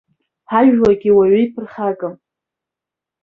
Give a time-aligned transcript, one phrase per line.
[0.51, 2.13] Ҳажәлагьы уаҩы иԥырхагам!